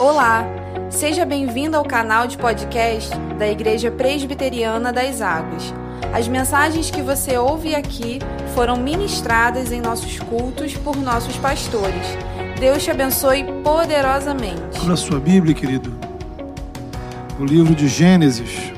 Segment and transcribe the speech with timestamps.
[0.00, 0.46] Olá,
[0.88, 5.74] seja bem-vindo ao canal de podcast da Igreja Presbiteriana das Águas.
[6.10, 8.18] As mensagens que você ouve aqui
[8.54, 12.06] foram ministradas em nossos cultos por nossos pastores.
[12.58, 14.78] Deus te abençoe poderosamente.
[14.80, 15.94] Abra sua Bíblia, querido.
[17.38, 18.72] O livro de Gênesis,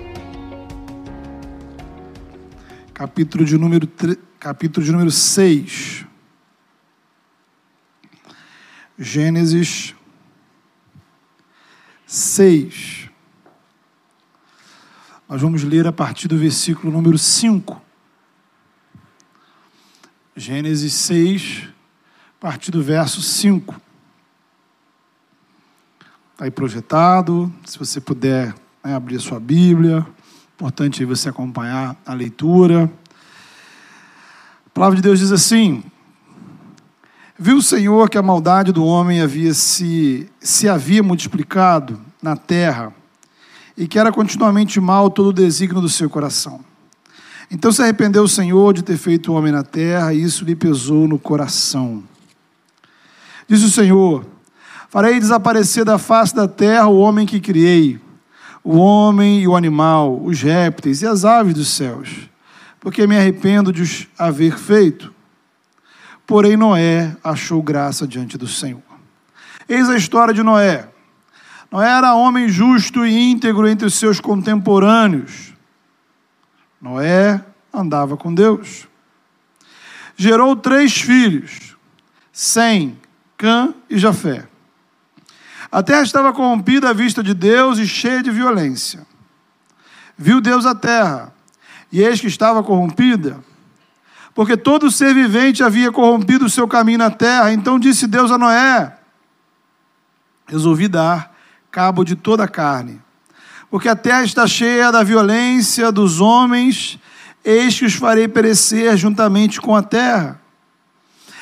[2.93, 4.19] capítulo de número, tre...
[4.41, 6.05] capítulo de número 6.
[8.99, 9.95] Gênesis
[12.13, 13.09] 6.
[15.27, 17.81] Nós vamos ler a partir do versículo número 5.
[20.37, 21.69] Gênesis 6,
[22.37, 23.81] a partir do verso 5.
[26.33, 27.51] Está aí projetado.
[27.65, 30.07] Se você puder né, abrir a sua Bíblia,
[30.55, 32.93] importante você acompanhar a leitura.
[34.67, 35.83] A palavra de Deus diz assim:
[37.45, 42.93] Viu o Senhor que a maldade do homem havia se, se havia multiplicado na terra
[43.77, 46.61] e que era continuamente mal todo o desígnio do seu coração.
[47.51, 50.55] Então se arrependeu o Senhor de ter feito o homem na terra e isso lhe
[50.55, 52.05] pesou no coração.
[53.49, 54.25] Disse o Senhor:
[54.89, 57.99] Farei desaparecer da face da terra o homem que criei,
[58.63, 62.31] o homem e o animal, os répteis e as aves dos céus,
[62.79, 65.13] porque me arrependo de os haver feito.
[66.33, 68.81] Porém, Noé achou graça diante do Senhor.
[69.69, 70.89] Eis a história de Noé.
[71.71, 75.53] Noé era homem justo e íntegro entre os seus contemporâneos.
[76.81, 78.89] Noé andava com Deus.
[80.17, 81.77] Gerou três filhos:
[82.33, 82.99] Sem,
[83.37, 84.49] Cã e Jafé.
[85.71, 89.07] A terra estava corrompida à vista de Deus e cheia de violência.
[90.17, 91.31] Viu Deus a terra,
[91.93, 93.39] e eis que estava corrompida,
[94.35, 97.53] porque todo ser vivente havia corrompido o seu caminho na terra.
[97.53, 98.97] Então disse Deus a Noé:
[100.47, 101.33] Resolvi dar
[101.71, 103.01] cabo de toda a carne,
[103.71, 106.99] porque a terra está cheia da violência dos homens,
[107.45, 110.41] eis que os farei perecer juntamente com a terra.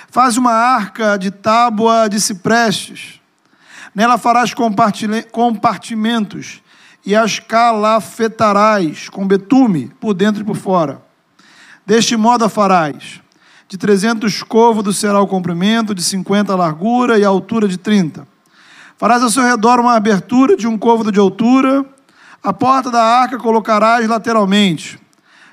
[0.09, 3.21] Faz uma arca de tábua de ciprestes,
[3.95, 4.53] nela farás
[5.31, 6.63] compartimentos
[7.07, 11.10] e as calafetarás com betume por dentro e por fora
[11.91, 13.21] Deste modo a farás.
[13.69, 18.29] De trezentos côvados será o comprimento, de cinquenta a largura e a altura de trinta.
[18.97, 21.85] Farás ao seu redor uma abertura de um côvado de altura.
[22.45, 25.01] A porta da arca colocarás lateralmente.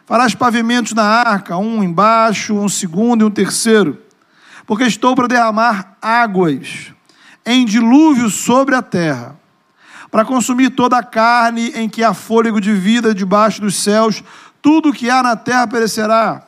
[0.05, 3.97] Farás pavimentos na arca, um embaixo, um segundo e um terceiro.
[4.67, 6.93] Porque estou para derramar águas
[7.43, 9.35] em dilúvio sobre a terra,
[10.11, 14.23] para consumir toda a carne em que há fôlego de vida debaixo dos céus,
[14.61, 16.43] tudo que há na terra perecerá.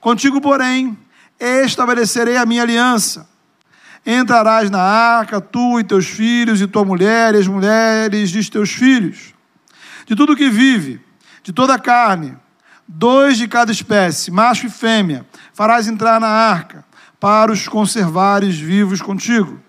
[0.00, 0.98] Contigo, porém,
[1.38, 3.28] estabelecerei a minha aliança.
[4.04, 8.70] Entrarás na arca, tu e teus filhos, e tua mulher, e as mulheres de teus
[8.70, 9.34] filhos.
[10.06, 11.00] De tudo que vive,
[11.42, 12.36] de toda a carne,
[12.88, 16.84] dois de cada espécie, macho e fêmea, farás entrar na arca,
[17.18, 19.60] para os conservares vivos contigo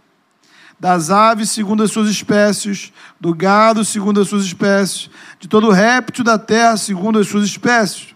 [0.82, 6.24] das aves segundo as suas espécies, do gado segundo as suas espécies, de todo réptil
[6.24, 8.16] da terra segundo as suas espécies.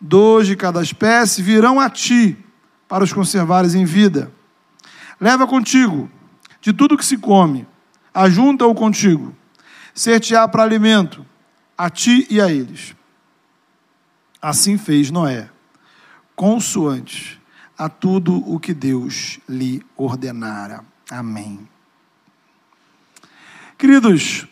[0.00, 2.36] Dois de cada espécie virão a ti
[2.88, 4.32] para os conservares em vida.
[5.20, 6.10] Leva contigo
[6.60, 7.68] de tudo que se come,
[8.12, 9.32] ajunta-o contigo,
[9.94, 11.24] ser-te-á para alimento,
[11.78, 12.96] a ti e a eles.
[14.40, 15.48] Assim fez Noé,
[16.34, 17.40] consoante
[17.78, 20.84] a tudo o que Deus lhe ordenara.
[21.08, 21.71] Amém.
[23.82, 24.46] Queridos,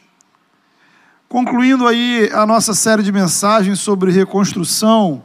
[1.28, 5.22] concluindo aí a nossa série de mensagens sobre reconstrução,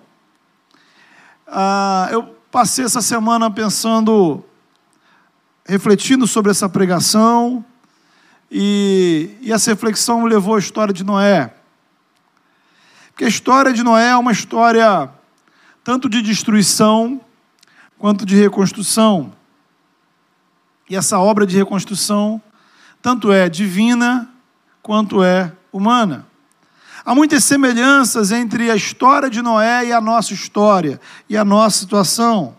[1.47, 2.21] ah, eu
[2.51, 4.45] passei essa semana pensando,
[5.65, 7.65] refletindo sobre essa pregação,
[8.51, 11.55] e, e essa reflexão me levou à história de Noé.
[13.07, 15.09] Porque a história de Noé é uma história
[15.83, 17.19] tanto de destruição
[17.97, 19.33] quanto de reconstrução.
[20.87, 22.39] E essa obra de reconstrução
[23.05, 24.27] tanto é divina
[24.81, 26.25] quanto é humana.
[27.05, 30.99] Há muitas semelhanças entre a história de Noé e a nossa história
[31.29, 32.57] e a nossa situação.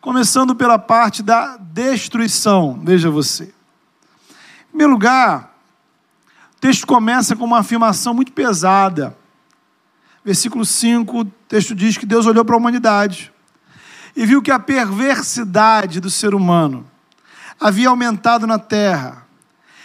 [0.00, 3.52] Começando pela parte da destruição, veja você.
[4.66, 5.52] Em primeiro lugar,
[6.56, 9.18] o texto começa com uma afirmação muito pesada.
[10.24, 13.32] Versículo 5, o texto diz que Deus olhou para a humanidade
[14.14, 16.88] e viu que a perversidade do ser humano
[17.58, 19.28] havia aumentado na terra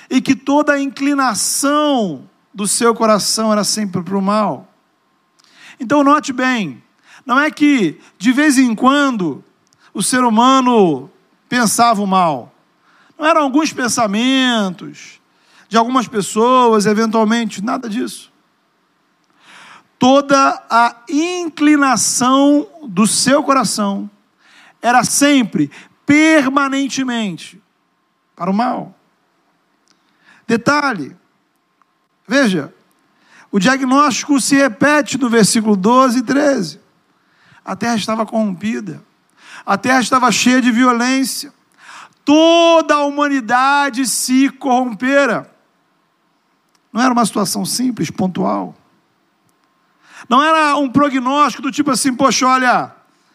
[0.10, 4.68] e que toda a inclinação do seu coração era sempre para o mal.
[5.80, 6.82] Então, note bem:
[7.26, 9.44] não é que de vez em quando
[9.94, 11.10] o ser humano
[11.50, 12.54] pensava o mal.
[13.18, 15.22] Não eram alguns pensamentos
[15.70, 18.32] de algumas pessoas, eventualmente, nada disso.
[19.98, 24.10] Toda a inclinação do seu coração
[24.82, 25.72] era sempre,
[26.06, 27.62] permanentemente,
[28.36, 28.94] para o mal.
[30.48, 31.16] Detalhe,
[32.28, 32.74] veja,
[33.52, 36.80] o diagnóstico se repete no versículo 12 e 13.
[37.64, 39.02] A terra estava corrompida,
[39.66, 41.54] a terra estava cheia de violência,
[42.24, 45.52] toda a humanidade se corrompera.
[46.92, 48.76] Não era uma situação simples, pontual.
[50.30, 52.92] Não era um prognóstico do tipo assim, poxa, olha,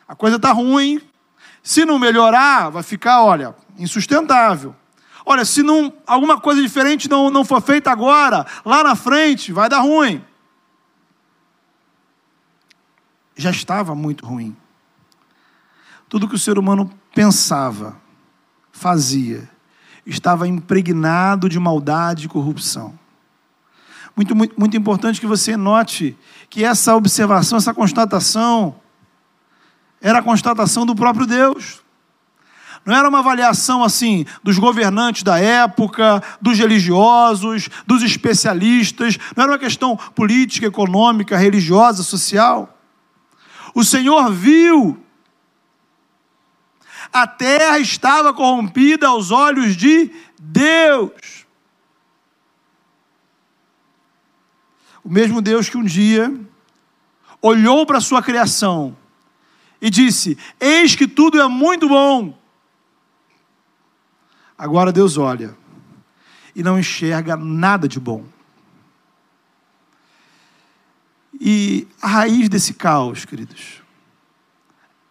[0.09, 1.01] a coisa está ruim,
[1.63, 4.75] se não melhorar, vai ficar, olha, insustentável.
[5.31, 9.69] Olha, se não, alguma coisa diferente não, não for feita agora, lá na frente, vai
[9.69, 10.25] dar ruim.
[13.37, 14.57] Já estava muito ruim.
[16.09, 17.97] Tudo que o ser humano pensava,
[18.73, 19.49] fazia,
[20.05, 22.99] estava impregnado de maldade e corrupção.
[24.17, 26.19] Muito, muito, muito importante que você note
[26.49, 28.75] que essa observação, essa constatação,
[30.01, 31.85] era a constatação do próprio Deus.
[32.85, 39.53] Não era uma avaliação assim dos governantes da época, dos religiosos, dos especialistas, não era
[39.53, 42.77] uma questão política, econômica, religiosa, social.
[43.75, 44.99] O Senhor viu.
[47.13, 51.45] A terra estava corrompida aos olhos de Deus.
[55.03, 56.33] O mesmo Deus que um dia
[57.43, 58.97] olhou para a sua criação
[59.81, 62.40] e disse: Eis que tudo é muito bom.
[64.61, 65.57] Agora Deus olha
[66.55, 68.27] e não enxerga nada de bom.
[71.41, 73.83] E a raiz desse caos, queridos,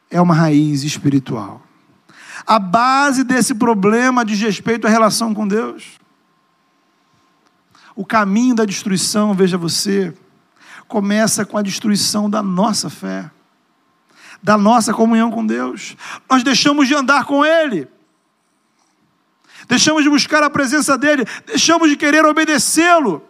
[0.08, 1.64] é uma raiz espiritual.
[2.46, 6.00] A base desse problema diz respeito à relação com Deus.
[7.96, 10.16] O caminho da destruição, veja você,
[10.88, 13.32] começa com a destruição da nossa fé,
[14.44, 15.98] da nossa comunhão com Deus.
[16.30, 17.88] Nós deixamos de andar com Ele
[19.70, 23.24] deixamos de buscar a presença dEle, deixamos de querer obedecê-lo.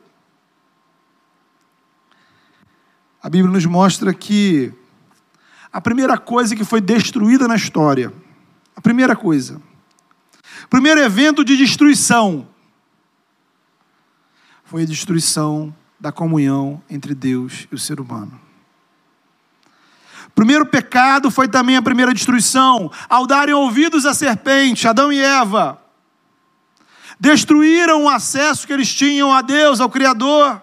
[3.21, 4.73] A Bíblia nos mostra que
[5.71, 8.13] a primeira coisa que foi destruída na história,
[8.73, 9.61] a primeira coisa,
[10.63, 12.47] o primeiro evento de destruição,
[14.63, 18.39] foi a destruição da comunhão entre Deus e o ser humano.
[20.33, 25.88] Primeiro pecado foi também a primeira destruição, ao darem ouvidos à serpente, Adão e Eva
[27.19, 30.61] destruíram o acesso que eles tinham a Deus, ao Criador.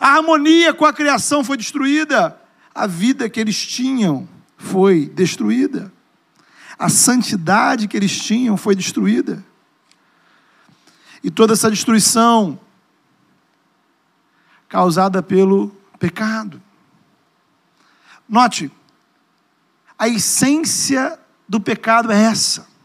[0.00, 2.40] A harmonia com a criação foi destruída.
[2.74, 5.92] A vida que eles tinham foi destruída.
[6.78, 9.44] A santidade que eles tinham foi destruída.
[11.22, 12.58] E toda essa destruição
[14.68, 15.68] causada pelo
[15.98, 16.60] pecado.
[18.28, 18.70] Note,
[19.98, 21.18] a essência
[21.48, 22.75] do pecado é essa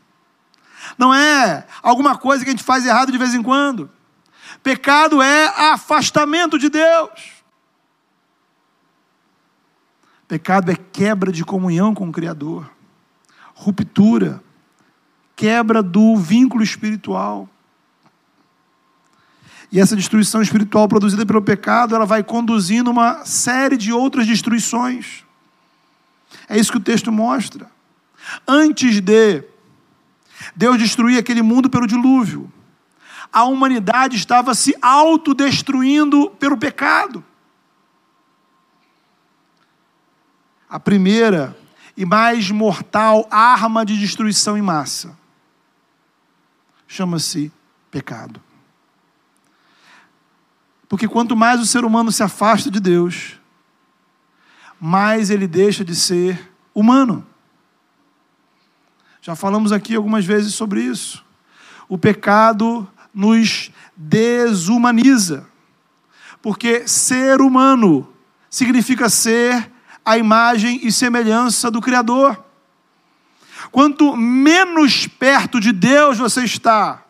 [0.97, 3.89] não é alguma coisa que a gente faz errado de vez em quando.
[4.63, 7.41] Pecado é afastamento de Deus.
[10.27, 12.69] Pecado é quebra de comunhão com o Criador,
[13.53, 14.41] ruptura,
[15.35, 17.49] quebra do vínculo espiritual.
[19.71, 25.23] E essa destruição espiritual produzida pelo pecado, ela vai conduzindo uma série de outras destruições.
[26.47, 27.71] É isso que o texto mostra.
[28.47, 29.43] Antes de
[30.55, 32.51] Deus destruía aquele mundo pelo dilúvio.
[33.31, 37.23] A humanidade estava se autodestruindo pelo pecado.
[40.69, 41.57] A primeira
[41.95, 45.17] e mais mortal arma de destruição em massa
[46.87, 47.49] chama-se
[47.89, 48.41] pecado.
[50.89, 53.39] Porque quanto mais o ser humano se afasta de Deus,
[54.77, 57.25] mais ele deixa de ser humano.
[59.21, 61.23] Já falamos aqui algumas vezes sobre isso.
[61.87, 65.45] O pecado nos desumaniza.
[66.41, 68.11] Porque ser humano
[68.49, 69.71] significa ser
[70.03, 72.43] a imagem e semelhança do Criador.
[73.71, 77.05] Quanto menos perto de Deus você está,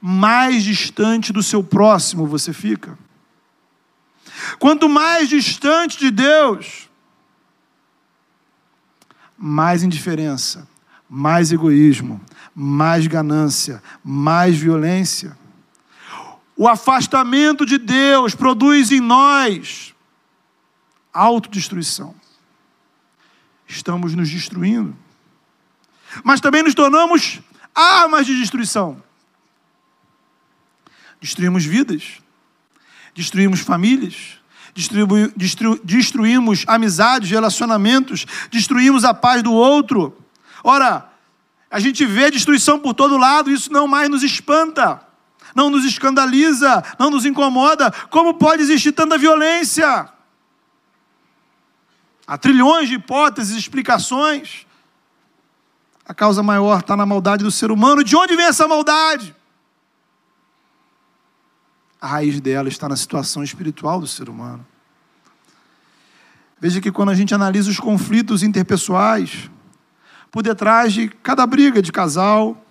[0.00, 2.96] mais distante do seu próximo você fica.
[4.58, 6.88] Quanto mais distante de Deus,
[9.46, 10.66] mais indiferença,
[11.06, 12.18] mais egoísmo,
[12.54, 15.36] mais ganância, mais violência.
[16.56, 19.94] O afastamento de Deus produz em nós
[21.12, 22.14] autodestruição.
[23.68, 24.96] Estamos nos destruindo.
[26.24, 27.42] Mas também nos tornamos
[27.74, 29.02] armas de destruição.
[31.20, 32.22] Destruímos vidas,
[33.14, 34.40] destruímos famílias,
[34.74, 40.16] destru, destruímos amizades, relacionamentos, destruímos a paz do outro.
[40.62, 41.08] Ora,
[41.70, 45.00] a gente vê destruição por todo lado, isso não mais nos espanta,
[45.54, 47.92] não nos escandaliza, não nos incomoda.
[48.10, 50.08] Como pode existir tanta violência?
[52.26, 54.66] Há trilhões de hipóteses, explicações.
[56.06, 58.02] A causa maior está na maldade do ser humano.
[58.02, 59.34] De onde vem essa maldade?
[62.04, 64.62] A raiz dela está na situação espiritual do ser humano.
[66.60, 69.50] Veja que quando a gente analisa os conflitos interpessoais,
[70.30, 72.62] por detrás de cada briga de casal,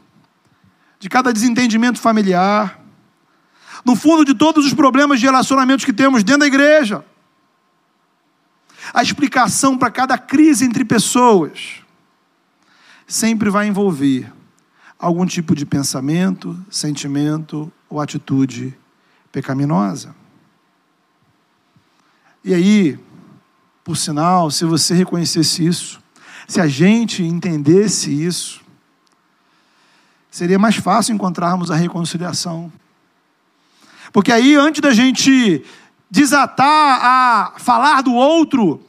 [0.99, 2.79] de cada desentendimento familiar,
[3.83, 7.03] no fundo de todos os problemas de relacionamentos que temos dentro da igreja,
[8.93, 11.81] a explicação para cada crise entre pessoas
[13.07, 14.31] sempre vai envolver
[14.99, 18.77] algum tipo de pensamento, sentimento ou atitude
[19.33, 20.15] pecaminosa.
[22.45, 22.99] E aí,
[23.83, 25.99] por sinal, se você reconhecesse isso,
[26.47, 28.61] se a gente entendesse isso,
[30.29, 32.71] seria mais fácil encontrarmos a reconciliação.
[34.11, 35.65] Porque aí, antes da gente
[36.11, 38.87] desatar a falar do outro,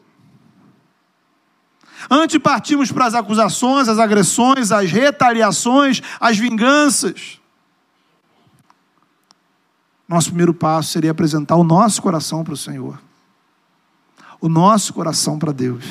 [2.10, 7.40] antes de partirmos para as acusações, as agressões, as retaliações, as vinganças,
[10.08, 13.00] nosso primeiro passo seria apresentar o nosso coração para o Senhor.
[14.40, 15.84] O nosso coração para Deus,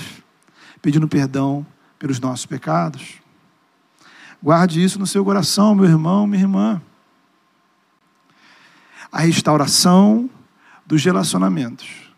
[0.81, 1.65] pedindo perdão
[1.97, 3.15] pelos nossos pecados.
[4.41, 6.81] Guarde isso no seu coração, meu irmão, minha irmã.
[9.11, 10.29] A restauração
[10.85, 12.11] dos relacionamentos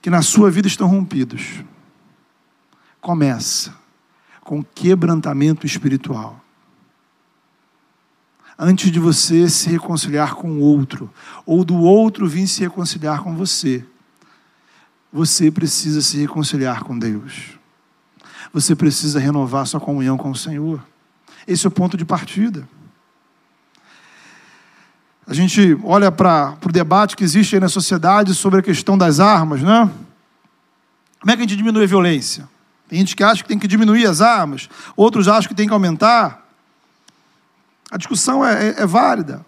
[0.00, 1.62] que na sua vida estão rompidos
[3.00, 3.74] começa
[4.40, 6.40] com quebrantamento espiritual
[8.58, 11.12] antes de você se reconciliar com o outro,
[11.46, 13.84] ou do outro vir se reconciliar com você,
[15.12, 17.58] você precisa se reconciliar com Deus.
[18.52, 20.82] Você precisa renovar sua comunhão com o Senhor.
[21.46, 22.68] Esse é o ponto de partida.
[25.26, 29.20] A gente olha para o debate que existe aí na sociedade sobre a questão das
[29.20, 29.90] armas, né?
[31.20, 32.48] Como é que a gente diminui a violência?
[32.88, 35.72] Tem gente que acha que tem que diminuir as armas, outros acham que tem que
[35.72, 36.47] aumentar.
[37.90, 39.44] A discussão é, é, é válida.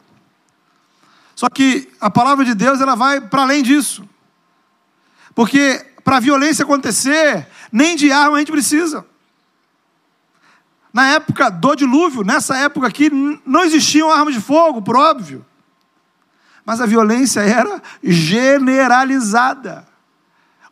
[1.34, 4.08] Só que a palavra de Deus ela vai para além disso.
[5.34, 9.06] Porque para a violência acontecer, nem de arma a gente precisa.
[10.92, 13.10] Na época do dilúvio, nessa época aqui,
[13.46, 15.46] não existiam armas de fogo, por óbvio.
[16.64, 19.86] Mas a violência era generalizada.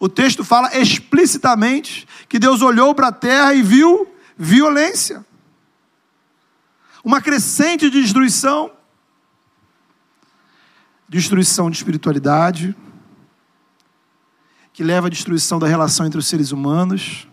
[0.00, 5.24] O texto fala explicitamente que Deus olhou para a terra e viu violência
[7.04, 8.72] uma crescente de destruição
[11.08, 12.76] destruição de espiritualidade,
[14.72, 17.26] que leva à destruição da relação entre os seres humanos,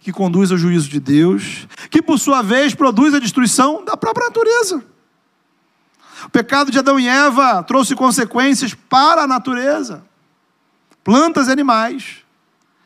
[0.00, 4.26] que conduz ao juízo de Deus, que por sua vez produz a destruição da própria
[4.26, 4.84] natureza.
[6.24, 10.04] O pecado de Adão e Eva trouxe consequências para a natureza.
[11.04, 12.24] Plantas e animais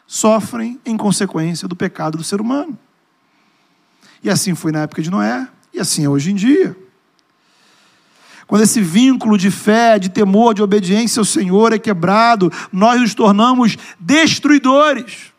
[0.07, 2.79] sofrem em consequência do pecado do ser humano.
[4.23, 6.75] E assim foi na época de Noé, e assim é hoje em dia.
[8.47, 13.15] Quando esse vínculo de fé, de temor, de obediência ao Senhor é quebrado, nós nos
[13.15, 15.33] tornamos destruidores.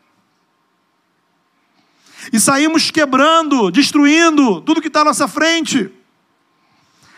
[2.32, 5.90] E saímos quebrando, destruindo tudo que está à nossa frente.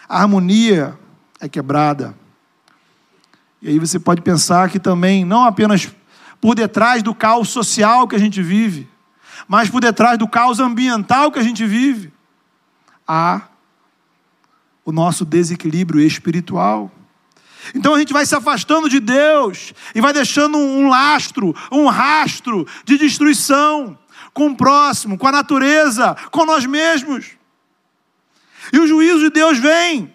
[0.09, 0.99] A harmonia
[1.41, 2.17] é quebrada.
[3.61, 5.93] E aí você pode pensar que também, não apenas
[6.41, 8.89] por detrás do caos social que a gente vive,
[9.47, 12.11] mas por detrás do caos ambiental que a gente vive,
[13.11, 13.49] a
[14.85, 16.91] o nosso desequilíbrio espiritual.
[17.75, 22.67] Então a gente vai se afastando de Deus e vai deixando um lastro, um rastro
[22.85, 23.99] de destruição
[24.33, 27.33] com o próximo, com a natureza, com nós mesmos.
[28.73, 30.15] E o juízo de Deus vem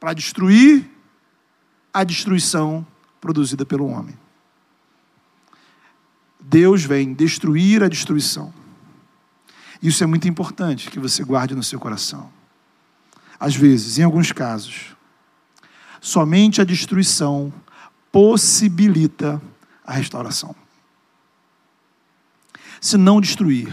[0.00, 0.90] para destruir
[1.94, 2.84] a destruição
[3.20, 4.18] produzida pelo homem.
[6.40, 8.65] Deus vem destruir a destruição.
[9.86, 12.28] Isso é muito importante que você guarde no seu coração.
[13.38, 14.96] Às vezes, em alguns casos,
[16.00, 17.52] somente a destruição
[18.10, 19.40] possibilita
[19.84, 20.56] a restauração.
[22.80, 23.72] Se não destruir,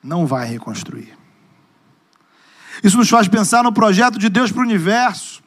[0.00, 1.18] não vai reconstruir.
[2.80, 5.42] Isso nos faz pensar no projeto de Deus para o universo,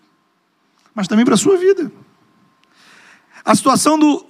[0.94, 1.89] mas também para a sua vida.
[3.46, 4.26] A situação do,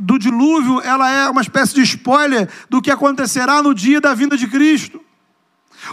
[0.00, 4.36] do dilúvio, ela é uma espécie de spoiler do que acontecerá no dia da vinda
[4.36, 5.00] de Cristo.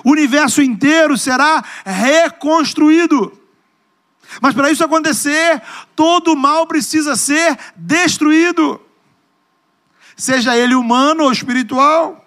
[0.03, 3.31] O universo inteiro será reconstruído.
[4.41, 5.61] Mas para isso acontecer,
[5.95, 8.81] todo mal precisa ser destruído.
[10.17, 12.25] Seja ele humano ou espiritual,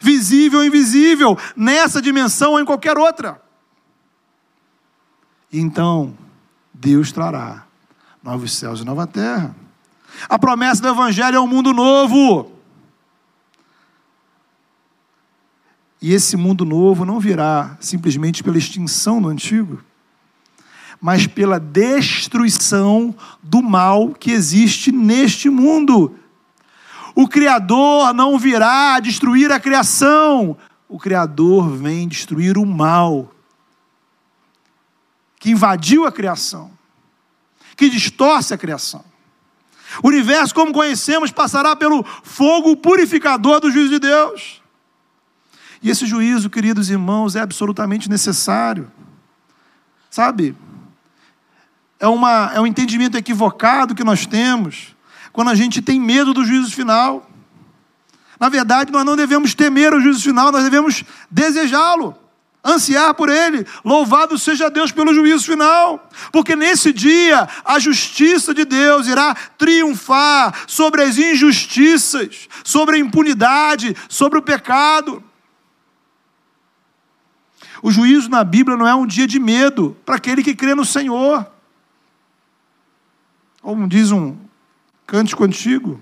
[0.00, 3.42] visível ou invisível, nessa dimensão ou em qualquer outra.
[5.52, 6.16] Então,
[6.72, 7.64] Deus trará
[8.22, 9.61] novos céus e nova terra.
[10.28, 12.52] A promessa do Evangelho é um mundo novo.
[16.00, 19.82] E esse mundo novo não virá simplesmente pela extinção do antigo,
[21.00, 26.16] mas pela destruição do mal que existe neste mundo.
[27.14, 30.56] O Criador não virá destruir a criação,
[30.88, 33.32] o Criador vem destruir o mal
[35.38, 36.70] que invadiu a criação,
[37.76, 39.11] que distorce a criação.
[40.02, 44.62] O universo, como conhecemos, passará pelo fogo purificador do juízo de Deus.
[45.82, 48.90] E esse juízo, queridos irmãos, é absolutamente necessário.
[50.08, 50.54] Sabe?
[51.98, 54.94] É, uma, é um entendimento equivocado que nós temos
[55.32, 57.28] quando a gente tem medo do juízo final.
[58.38, 62.16] Na verdade, nós não devemos temer o juízo final, nós devemos desejá-lo,
[62.64, 63.66] ansiar por ele.
[63.84, 70.64] Louvado seja Deus pelo juízo final, porque nesse dia a justiça de Deus irá triunfar
[70.66, 75.22] sobre as injustiças, sobre a impunidade, sobre o pecado.
[77.82, 80.84] O juízo na Bíblia não é um dia de medo para aquele que crê no
[80.84, 81.44] Senhor.
[83.60, 84.36] Como diz um
[85.04, 86.00] cântico antigo,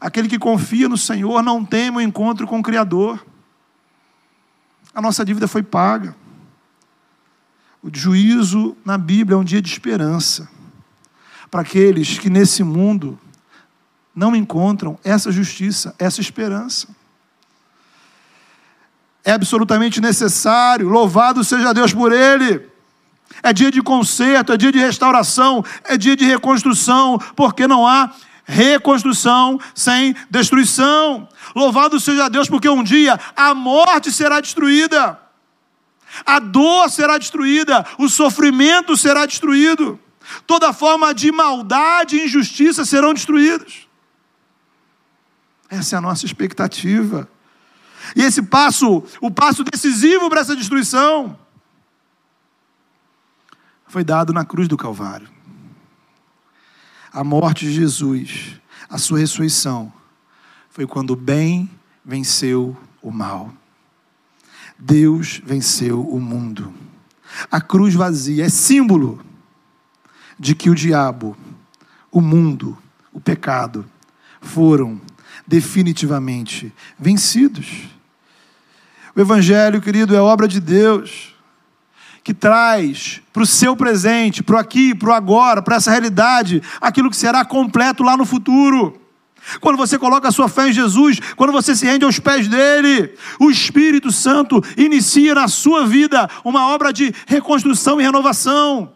[0.00, 3.24] aquele que confia no Senhor não teme o encontro com o Criador.
[4.94, 6.14] A nossa dívida foi paga.
[7.82, 10.48] O juízo na Bíblia é um dia de esperança
[11.50, 13.18] para aqueles que nesse mundo
[14.14, 16.88] não encontram essa justiça, essa esperança
[19.24, 20.88] é absolutamente necessário.
[20.88, 22.68] Louvado seja Deus por ele.
[23.42, 28.12] É dia de conserto, é dia de restauração, é dia de reconstrução, porque não há
[28.50, 31.28] reconstrução sem destruição.
[31.54, 35.18] Louvado seja Deus, porque um dia a morte será destruída,
[36.26, 39.98] a dor será destruída, o sofrimento será destruído,
[40.46, 43.88] toda forma de maldade e injustiça serão destruídos.
[45.68, 47.28] Essa é a nossa expectativa.
[48.16, 51.38] E esse passo, o passo decisivo para essa destruição,
[53.86, 55.39] foi dado na cruz do Calvário.
[57.12, 59.92] A morte de Jesus, a sua ressurreição,
[60.68, 61.68] foi quando o bem
[62.04, 63.52] venceu o mal.
[64.78, 66.72] Deus venceu o mundo.
[67.50, 69.20] A cruz vazia é símbolo
[70.38, 71.36] de que o diabo,
[72.10, 72.78] o mundo,
[73.12, 73.84] o pecado
[74.40, 75.00] foram
[75.46, 77.88] definitivamente vencidos.
[79.14, 81.29] O Evangelho, querido, é obra de Deus,
[82.22, 86.62] que traz para o seu presente, para o aqui, para o agora, para essa realidade,
[86.80, 89.00] aquilo que será completo lá no futuro.
[89.60, 93.14] Quando você coloca a sua fé em Jesus, quando você se rende aos pés dele,
[93.38, 98.92] o Espírito Santo inicia na sua vida uma obra de reconstrução e renovação.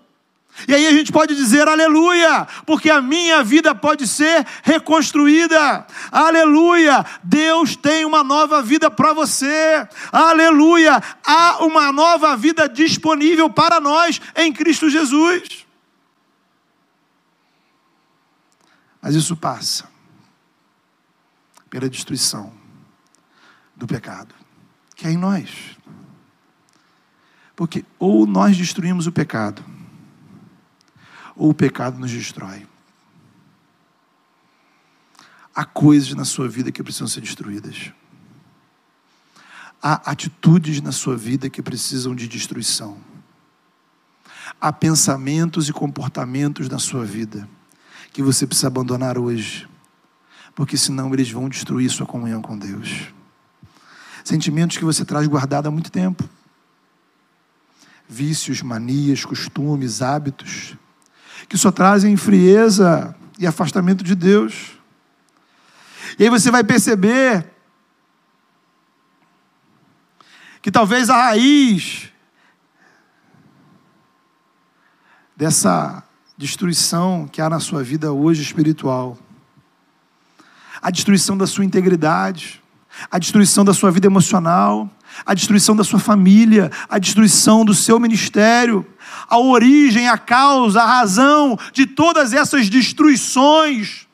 [0.69, 5.87] E aí a gente pode dizer aleluia, porque a minha vida pode ser reconstruída.
[6.13, 9.87] Aleluia, Deus tem uma nova vida para você.
[10.13, 15.67] Aleluia, há uma nova vida disponível para nós em Cristo Jesus.
[19.03, 19.87] Mas isso passa
[21.69, 22.53] pela destruição
[23.75, 24.35] do pecado,
[24.95, 25.77] que é em nós.
[27.57, 29.74] Porque ou nós destruímos o pecado,
[31.37, 32.67] ou o pecado nos destrói.
[35.55, 37.93] Há coisas na sua vida que precisam ser destruídas.
[39.81, 42.99] Há atitudes na sua vida que precisam de destruição.
[44.61, 47.49] Há pensamentos e comportamentos na sua vida
[48.13, 49.69] que você precisa abandonar hoje,
[50.55, 53.13] porque senão eles vão destruir sua comunhão com Deus.
[54.25, 56.29] Sentimentos que você traz guardado há muito tempo.
[58.09, 60.77] Vícios, manias, costumes, hábitos
[61.49, 64.73] que só trazem frieza e afastamento de Deus.
[66.19, 67.45] E aí você vai perceber
[70.63, 72.11] que talvez a raiz
[75.37, 76.03] dessa
[76.37, 79.19] destruição que há na sua vida hoje espiritual,
[80.81, 82.63] a destruição da sua integridade,
[83.11, 84.91] a destruição da sua vida emocional,
[85.25, 88.87] a destruição da sua família, a destruição do seu ministério,
[89.29, 94.07] a origem, a causa, a razão de todas essas destruições.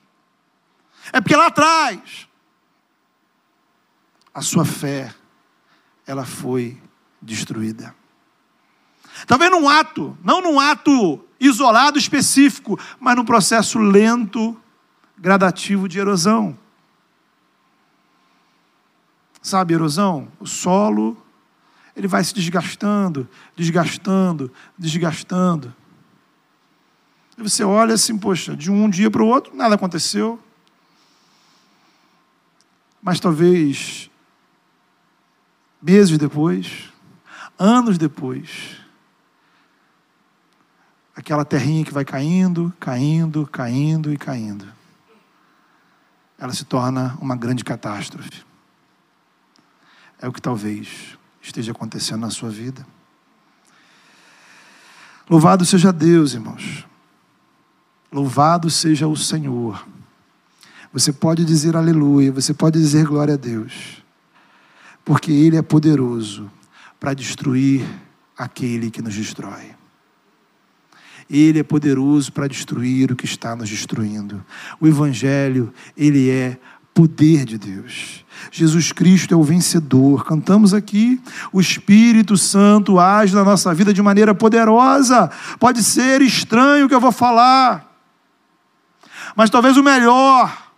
[1.13, 2.29] É porque lá atrás
[4.33, 5.15] a sua fé
[6.07, 6.81] ela foi
[7.21, 7.95] destruída.
[9.27, 14.59] Talvez num ato, não num ato isolado específico, mas num processo lento,
[15.19, 16.57] gradativo de erosão.
[19.43, 20.29] Sabe, erosão?
[20.39, 21.17] O solo,
[21.97, 25.75] ele vai se desgastando, desgastando, desgastando.
[27.37, 30.39] E você olha assim, poxa, de um dia para o outro, nada aconteceu.
[33.03, 34.11] Mas talvez
[35.81, 36.91] meses depois,
[37.59, 38.77] anos depois,
[41.17, 44.67] aquela terrinha que vai caindo, caindo, caindo e caindo,
[46.39, 48.50] ela se torna uma grande catástrofe.
[50.21, 52.87] É o que talvez esteja acontecendo na sua vida.
[55.29, 56.87] Louvado seja Deus, irmãos.
[58.13, 59.87] Louvado seja o Senhor.
[60.93, 64.03] Você pode dizer aleluia, você pode dizer glória a Deus,
[65.05, 66.51] porque Ele é poderoso
[66.99, 67.87] para destruir
[68.37, 69.75] aquele que nos destrói.
[71.31, 74.45] Ele é poderoso para destruir o que está nos destruindo.
[74.81, 76.59] O Evangelho, ele é
[77.01, 78.27] poder de Deus.
[78.53, 80.23] Jesus Cristo é o vencedor.
[80.23, 81.19] Cantamos aqui,
[81.51, 85.31] o Espírito Santo age na nossa vida de maneira poderosa.
[85.59, 87.91] Pode ser estranho o que eu vou falar,
[89.35, 90.71] mas talvez o melhor,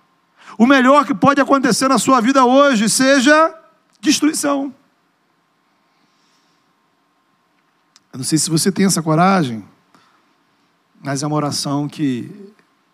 [0.57, 3.53] o melhor que pode acontecer na sua vida hoje seja
[4.01, 4.73] destruição.
[8.13, 9.65] Eu não sei se você tem essa coragem,
[11.03, 12.31] mas é uma oração que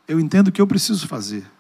[0.07, 1.58] eu entendo que eu preciso fazer.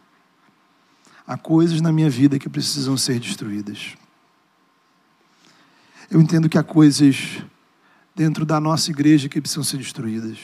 [1.28, 3.98] Há coisas na minha vida que precisam ser destruídas.
[6.10, 7.42] Eu entendo que há coisas
[8.16, 10.38] dentro da nossa igreja que precisam ser destruídas.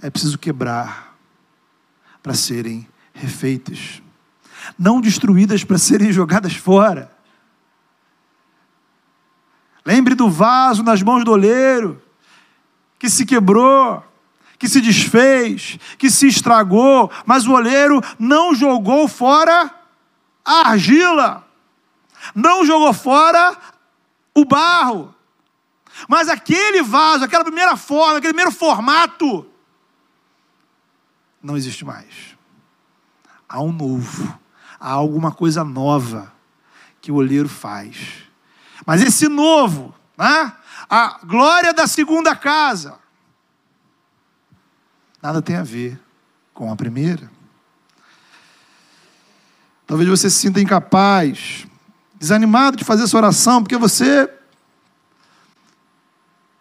[0.00, 1.14] É preciso quebrar
[2.22, 4.00] para serem refeitas.
[4.78, 7.14] Não destruídas para serem jogadas fora.
[9.84, 12.02] Lembre do vaso nas mãos do oleiro,
[12.98, 14.02] que se quebrou
[14.58, 19.70] que se desfez, que se estragou, mas o oleiro não jogou fora
[20.44, 21.46] a argila,
[22.34, 23.56] não jogou fora
[24.34, 25.14] o barro.
[26.08, 29.46] Mas aquele vaso, aquela primeira forma, aquele primeiro formato,
[31.42, 32.36] não existe mais.
[33.48, 34.38] Há um novo,
[34.78, 36.32] há alguma coisa nova
[37.00, 38.24] que o olheiro faz.
[38.84, 40.52] Mas esse novo, né?
[40.88, 42.98] a glória da segunda casa,
[45.26, 45.98] nada tem a ver
[46.54, 47.28] com a primeira.
[49.84, 51.66] Talvez você se sinta incapaz,
[52.14, 54.32] desanimado de fazer essa oração, porque você,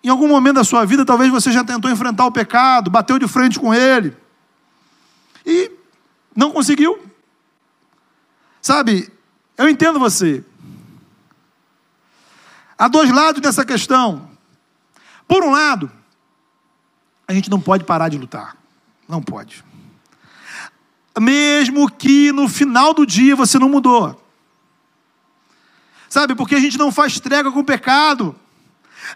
[0.04, 3.28] em algum momento da sua vida, talvez você já tentou enfrentar o pecado, bateu de
[3.28, 4.17] frente com ele
[5.45, 5.71] e
[6.36, 7.06] não conseguiu.
[8.63, 9.13] Sabe,
[9.56, 10.43] eu entendo você.
[12.75, 14.28] Há dois lados dessa questão.
[15.28, 15.91] Por um lado,
[17.27, 18.55] a gente não pode parar de lutar.
[19.07, 19.63] Não pode.
[21.19, 24.21] Mesmo que no final do dia você não mudou.
[26.09, 28.35] Sabe, porque a gente não faz trégua com o pecado.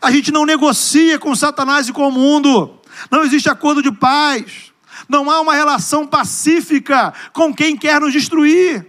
[0.01, 2.79] A gente não negocia com Satanás e com o mundo.
[3.09, 4.71] Não existe acordo de paz.
[5.07, 8.85] Não há uma relação pacífica com quem quer nos destruir.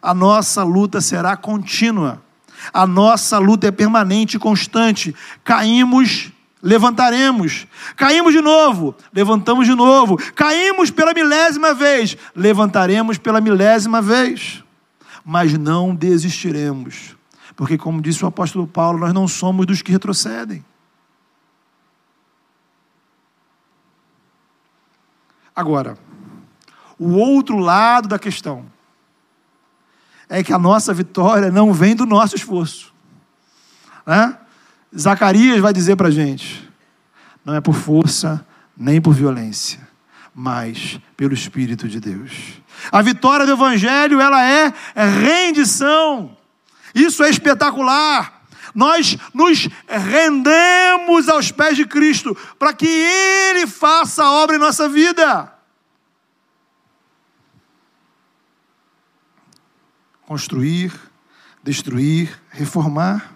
[0.00, 2.22] A nossa luta será contínua.
[2.72, 5.14] A nossa luta é permanente e constante.
[5.44, 6.31] Caímos
[6.62, 7.66] levantaremos.
[7.96, 10.16] Caímos de novo, levantamos de novo.
[10.34, 14.62] Caímos pela milésima vez, levantaremos pela milésima vez.
[15.24, 17.16] Mas não desistiremos,
[17.56, 20.64] porque, como disse o apóstolo Paulo, nós não somos dos que retrocedem.
[25.54, 25.98] Agora,
[26.98, 28.64] o outro lado da questão
[30.28, 32.92] é que a nossa vitória não vem do nosso esforço.
[34.06, 34.38] Né?
[34.96, 36.70] Zacarias vai dizer para a gente:
[37.44, 38.44] não é por força
[38.76, 39.80] nem por violência,
[40.34, 42.60] mas pelo Espírito de Deus.
[42.90, 46.36] A vitória do Evangelho ela é rendição.
[46.94, 48.42] Isso é espetacular.
[48.74, 54.88] Nós nos rendemos aos pés de Cristo para que Ele faça a obra em nossa
[54.88, 55.52] vida.
[60.26, 60.92] Construir,
[61.62, 63.31] destruir, reformar.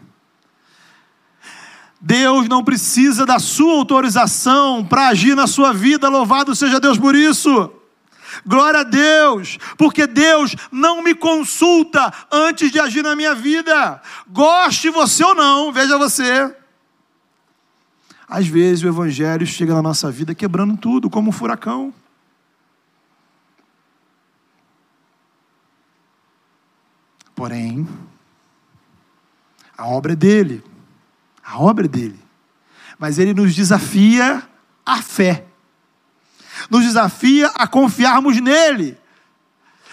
[2.06, 7.16] Deus não precisa da sua autorização para agir na sua vida, louvado seja Deus por
[7.16, 7.68] isso.
[8.46, 14.00] Glória a Deus, porque Deus não me consulta antes de agir na minha vida.
[14.28, 16.54] Goste você ou não, veja você.
[18.28, 21.92] Às vezes o Evangelho chega na nossa vida quebrando tudo, como um furacão.
[27.34, 27.84] Porém,
[29.76, 30.75] A obra é dele.
[31.46, 32.18] A obra dele.
[32.98, 34.42] Mas ele nos desafia
[34.84, 35.44] à fé.
[36.68, 38.98] Nos desafia a confiarmos nele.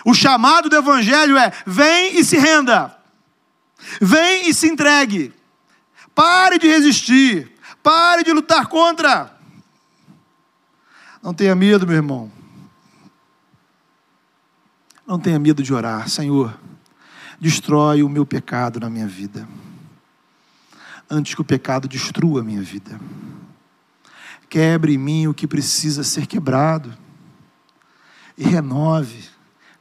[0.04, 2.98] O chamado do evangelho é: vem e se renda.
[4.02, 5.32] Vem e se entregue.
[6.16, 7.52] Pare de resistir.
[7.84, 9.38] Pare de lutar contra.
[11.22, 12.32] Não tenha medo, meu irmão.
[15.06, 16.10] Não tenha medo de orar.
[16.10, 16.58] Senhor,
[17.40, 19.48] destrói o meu pecado na minha vida.
[21.14, 23.00] Antes que o pecado destrua a minha vida.
[24.50, 26.98] Quebre em mim o que precisa ser quebrado.
[28.36, 29.30] E renove,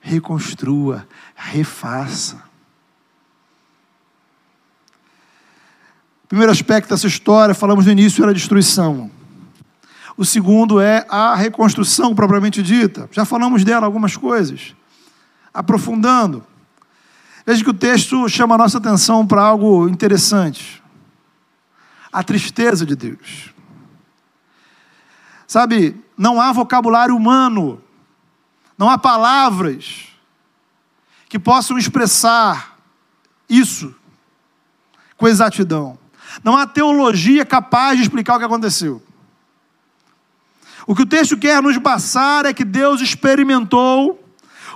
[0.00, 2.52] reconstrua, refaça.
[6.32, 9.10] primeiro aspecto dessa história, falamos no início, era a destruição.
[10.16, 13.06] O segundo é a reconstrução propriamente dita.
[13.12, 14.74] Já falamos dela algumas coisas.
[15.52, 16.42] Aprofundando.
[17.44, 20.81] Veja que o texto chama a nossa atenção para algo interessante.
[22.12, 23.52] A tristeza de Deus.
[25.46, 27.82] Sabe, não há vocabulário humano,
[28.76, 30.08] não há palavras
[31.28, 32.76] que possam expressar
[33.48, 33.94] isso
[35.16, 35.98] com exatidão.
[36.42, 39.02] Não há teologia capaz de explicar o que aconteceu.
[40.86, 44.22] O que o texto quer nos passar é que Deus experimentou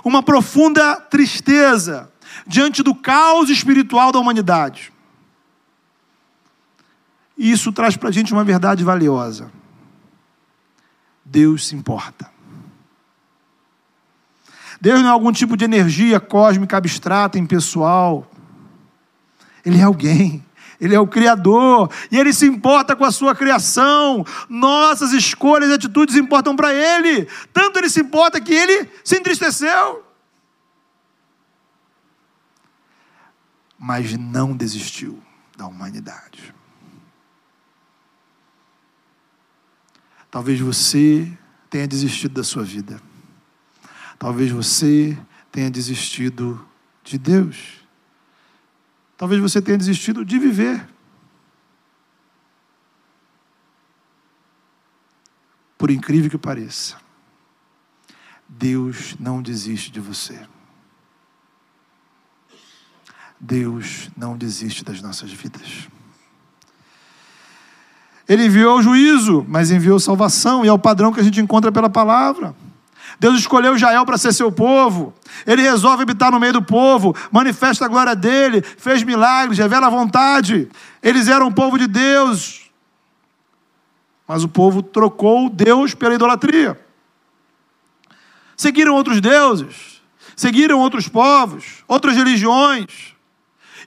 [0.03, 2.11] uma profunda tristeza
[2.45, 4.93] diante do caos espiritual da humanidade.
[7.37, 9.51] E isso traz para a gente uma verdade valiosa.
[11.23, 12.29] Deus se importa.
[14.79, 18.29] Deus não é algum tipo de energia cósmica abstrata, impessoal.
[19.65, 20.45] Ele é alguém.
[20.79, 24.23] Ele é o Criador e Ele se importa com a sua criação.
[24.47, 27.27] Nossas escolhas e atitudes importam para Ele.
[27.51, 30.03] Tanto Ele se importa que Ele se entristeceu.
[33.77, 35.21] Mas não desistiu
[35.55, 36.53] da humanidade.
[40.37, 41.35] Talvez você
[41.67, 43.01] tenha desistido da sua vida.
[44.19, 45.17] Talvez você
[45.51, 46.63] tenha desistido
[47.03, 47.83] de Deus.
[49.17, 50.87] Talvez você tenha desistido de viver.
[55.75, 57.01] Por incrível que pareça,
[58.47, 60.47] Deus não desiste de você.
[63.39, 65.89] Deus não desiste das nossas vidas.
[68.27, 71.71] Ele enviou o juízo, mas enviou salvação, e é o padrão que a gente encontra
[71.71, 72.53] pela palavra.
[73.19, 75.13] Deus escolheu Israel para ser seu povo.
[75.45, 79.89] Ele resolve habitar no meio do povo, manifesta a glória dele, fez milagres, revela a
[79.89, 80.69] vontade.
[81.01, 82.69] Eles eram o povo de Deus.
[84.27, 86.79] Mas o povo trocou Deus pela idolatria.
[88.55, 90.01] Seguiram outros deuses,
[90.35, 93.15] seguiram outros povos, outras religiões.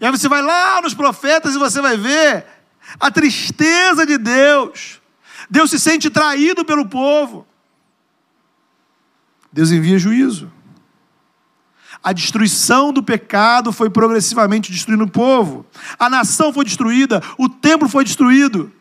[0.00, 2.46] E aí você vai lá nos profetas e você vai ver
[2.98, 5.00] a tristeza de Deus.
[5.48, 7.46] Deus se sente traído pelo povo.
[9.52, 10.50] Deus envia juízo.
[12.02, 15.66] A destruição do pecado foi progressivamente destruindo o povo.
[15.98, 18.72] A nação foi destruída, o templo foi destruído.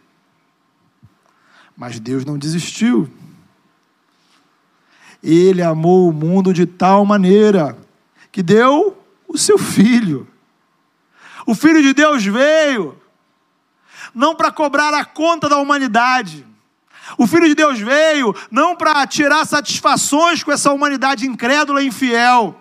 [1.76, 3.10] Mas Deus não desistiu.
[5.22, 7.78] Ele amou o mundo de tal maneira
[8.32, 10.28] que deu o seu filho.
[11.46, 12.96] O filho de Deus veio
[14.14, 16.46] não para cobrar a conta da humanidade,
[17.18, 22.60] o Filho de Deus veio não para tirar satisfações com essa humanidade incrédula e infiel.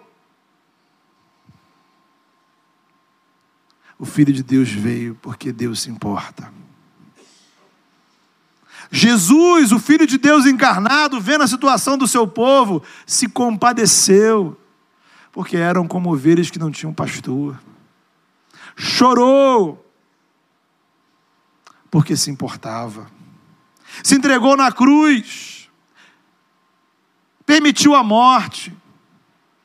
[3.98, 6.52] O Filho de Deus veio porque Deus se importa.
[8.90, 14.58] Jesus, o Filho de Deus encarnado, vendo a situação do seu povo, se compadeceu,
[15.30, 17.61] porque eram como ovelhas que não tinham pastor.
[18.76, 19.84] Chorou,
[21.90, 23.11] porque se importava
[24.03, 25.68] se entregou na cruz,
[27.44, 28.77] permitiu a morte,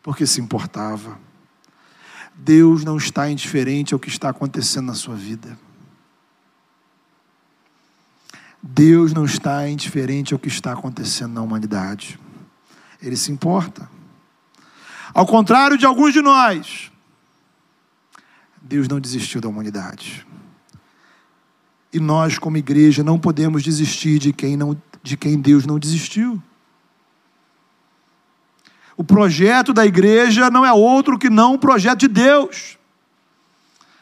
[0.02, 1.20] porque se importava.
[2.36, 5.58] Deus não está indiferente ao que está acontecendo na sua vida.
[8.62, 12.20] Deus não está indiferente ao que está acontecendo na humanidade.
[13.02, 13.90] Ele se importa.
[15.14, 16.92] Ao contrário de alguns de nós,
[18.62, 20.26] Deus não desistiu da humanidade.
[21.94, 26.42] E nós, como igreja, não podemos desistir de quem, não, de quem Deus não desistiu.
[28.98, 32.78] O projeto da igreja não é outro que não o projeto de Deus.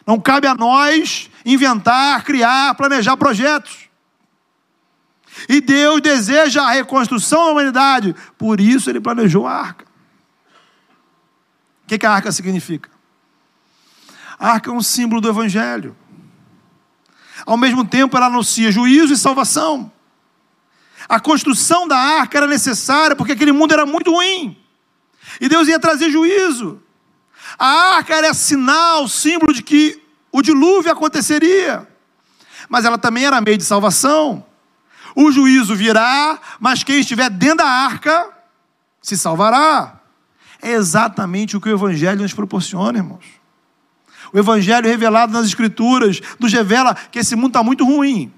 [0.06, 3.90] Não cabe a nós inventar, criar, planejar projetos.
[5.48, 9.86] E Deus deseja a reconstrução da humanidade, por isso ele planejou a arca.
[11.84, 12.90] O que, que a arca significa?
[14.38, 15.96] A arca é um símbolo do Evangelho.
[17.46, 19.92] Ao mesmo tempo, ela anuncia juízo e salvação.
[21.08, 24.58] A construção da arca era necessária porque aquele mundo era muito ruim.
[25.40, 26.82] E Deus ia trazer juízo.
[27.58, 30.02] A arca era sinal, símbolo de que
[30.32, 31.88] o dilúvio aconteceria.
[32.70, 34.46] Mas ela também era meio de salvação.
[35.16, 38.30] O juízo virá, mas quem estiver dentro da arca
[39.02, 40.00] se salvará.
[40.62, 43.41] É exatamente o que o Evangelho nos proporciona, irmãos.
[44.34, 48.32] O Evangelho revelado nas Escrituras nos revela que esse mundo está muito ruim,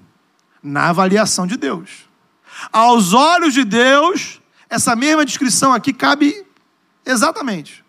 [0.62, 2.10] na avaliação de Deus.
[2.72, 6.46] Aos olhos de Deus, essa mesma descrição aqui cabe
[7.06, 7.84] exatamente.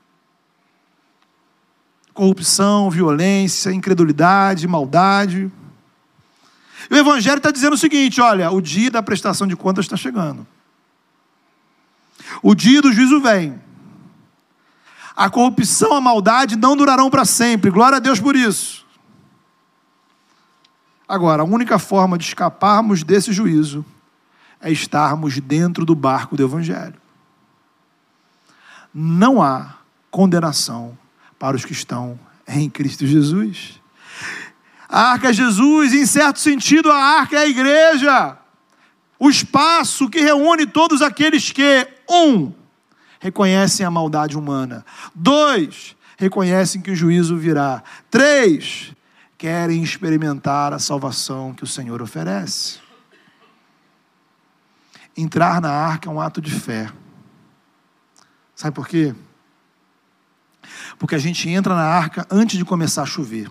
[2.13, 5.51] Corrupção, violência, incredulidade, maldade.
[6.91, 10.47] O Evangelho está dizendo o seguinte: olha, o dia da prestação de contas está chegando.
[12.43, 13.64] O dia do juízo vem.
[15.17, 17.71] A corrupção, a maldade não durarão para sempre.
[17.71, 18.85] Glória a Deus por isso.
[21.07, 23.85] Agora, a única forma de escaparmos desse juízo
[24.61, 27.01] é estarmos dentro do barco do Evangelho.
[28.93, 29.75] Não há
[30.11, 30.97] condenação
[31.39, 33.81] para os que estão em Cristo Jesus.
[34.89, 38.39] A arca é Jesus, em certo sentido, a arca é a igreja.
[39.19, 42.53] O espaço que reúne todos aqueles que, um,
[43.25, 44.85] reconhecem a maldade humana.
[45.15, 47.83] Dois, reconhecem que o juízo virá.
[48.11, 48.95] Três,
[49.39, 52.81] querem experimentar a salvação que o Senhor oferece.
[55.17, 56.93] Entrar na arca é um ato de fé.
[58.55, 59.15] Sabe por quê?
[60.99, 63.51] Porque a gente entra na arca antes de começar a chover.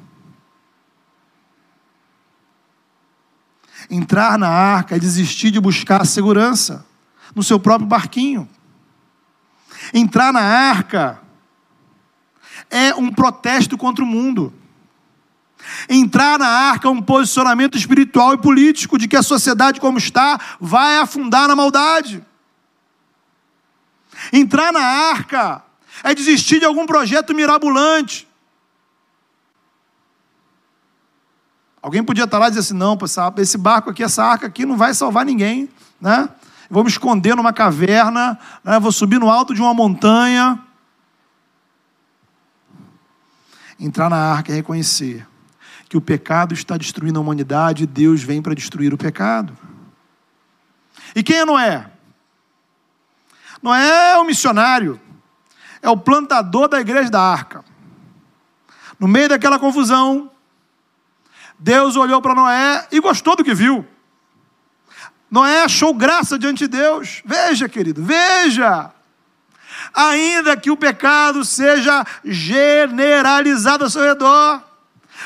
[3.90, 6.86] Entrar na arca é desistir de buscar a segurança
[7.34, 8.48] no seu próprio barquinho.
[9.94, 11.22] Entrar na arca
[12.70, 14.52] é um protesto contra o mundo.
[15.88, 20.40] Entrar na arca é um posicionamento espiritual e político de que a sociedade como está
[20.60, 22.26] vai afundar na maldade.
[24.32, 25.64] Entrar na arca
[26.04, 28.28] é desistir de algum projeto mirabolante.
[31.82, 32.98] Alguém podia estar lá e dizer assim: não,
[33.38, 36.30] esse barco aqui, essa arca aqui não vai salvar ninguém, né?
[36.74, 38.80] Vou me esconder numa caverna, né?
[38.80, 40.60] vou subir no alto de uma montanha.
[43.80, 45.28] Entrar na arca é reconhecer
[45.88, 49.56] que o pecado está destruindo a humanidade e Deus vem para destruir o pecado.
[51.16, 51.92] E quem é Noé?
[53.62, 55.00] Noé é o missionário,
[55.80, 57.64] é o plantador da igreja da arca.
[59.00, 60.32] No meio daquela confusão,
[61.60, 63.88] Deus olhou para Noé e gostou do que viu.
[65.34, 67.24] Noé achou graça diante de Deus.
[67.26, 68.94] Veja, querido, veja.
[69.92, 74.62] Ainda que o pecado seja generalizado ao seu redor,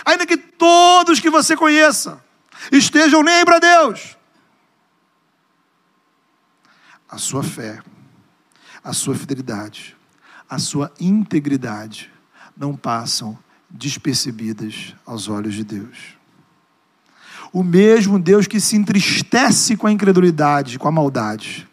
[0.05, 2.23] ainda que todos que você conheça
[2.71, 4.15] estejam nem para Deus,
[7.09, 7.81] a sua fé,
[8.81, 9.93] a sua fidelidade,
[10.49, 12.09] a sua integridade
[12.55, 13.37] não passam
[13.69, 16.16] despercebidas aos olhos de Deus.
[17.51, 21.67] O mesmo Deus que se entristece com a incredulidade, com a maldade,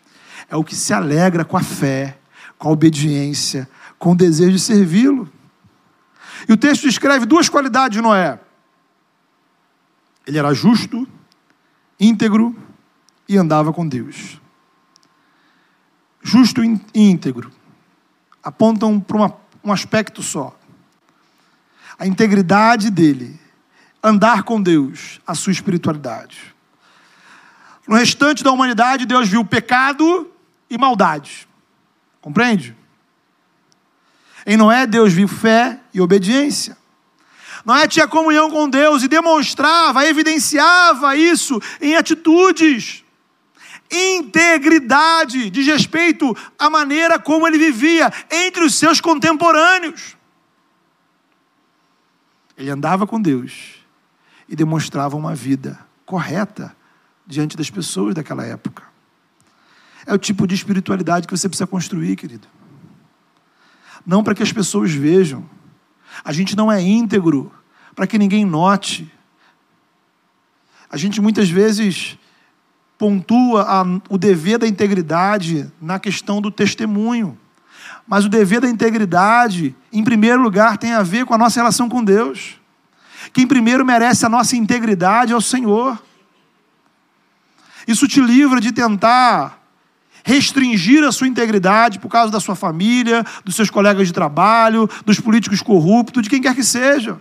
[0.49, 2.19] é o que se alegra com a fé,
[2.59, 5.31] com a obediência, com o desejo de servi-lo.
[6.49, 8.39] E o texto descreve duas qualidades de Noé.
[10.27, 11.07] Ele era justo,
[11.99, 12.57] íntegro
[13.29, 14.41] e andava com Deus.
[16.23, 17.51] Justo e íntegro
[18.45, 20.57] apontam para uma, um aspecto só.
[21.99, 23.41] A integridade dele,
[24.05, 26.55] andar com Deus, a sua espiritualidade.
[27.89, 30.31] No restante da humanidade, Deus viu pecado
[30.69, 31.49] e maldade.
[32.21, 32.77] Compreende?
[34.47, 36.77] Em Noé, Deus viu fé e obediência.
[37.65, 43.03] Noé tinha comunhão com Deus e demonstrava, evidenciava isso em atitudes.
[43.91, 50.15] Integridade, diz respeito à maneira como ele vivia entre os seus contemporâneos.
[52.57, 53.74] Ele andava com Deus
[54.49, 56.75] e demonstrava uma vida correta
[57.27, 58.83] diante das pessoas daquela época.
[60.07, 62.47] É o tipo de espiritualidade que você precisa construir, querido
[64.07, 65.45] não para que as pessoas vejam.
[66.25, 67.53] A gente não é íntegro
[67.95, 69.11] para que ninguém note.
[70.91, 72.19] A gente muitas vezes
[72.99, 77.39] pontua a, o dever da integridade na questão do testemunho.
[78.07, 81.89] Mas o dever da integridade, em primeiro lugar, tem a ver com a nossa relação
[81.89, 82.61] com Deus.
[83.33, 86.01] Quem primeiro merece a nossa integridade é o Senhor.
[87.87, 89.61] Isso te livra de tentar
[90.25, 95.21] restringir a sua integridade por causa da sua família, dos seus colegas de trabalho, dos
[95.21, 97.21] políticos corruptos, de quem quer que seja.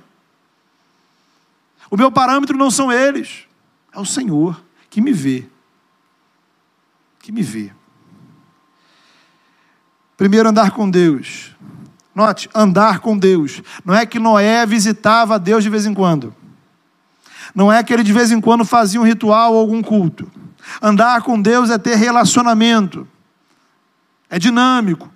[1.92, 3.44] O meu parâmetro não são eles,
[3.92, 5.46] é o Senhor que me vê.
[7.20, 7.72] Que me vê.
[10.16, 11.52] Primeiro, andar com Deus.
[12.16, 13.62] Note, andar com Deus.
[13.84, 16.34] Não é que Noé visitava Deus de vez em quando.
[17.56, 20.32] Não é que ele de vez em quando fazia um ritual ou algum culto.
[20.82, 23.08] Andar com Deus é ter relacionamento.
[24.30, 25.12] É dinâmico.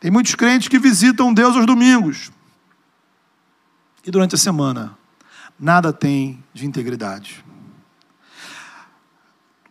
[0.00, 2.30] Tem muitos crentes que visitam Deus aos domingos.
[4.04, 4.96] E durante a semana,
[5.58, 7.44] nada tem de integridade.